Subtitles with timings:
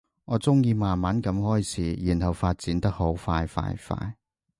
[0.25, 4.15] 我鍾意慢慢噉開始，然後發展得好快快快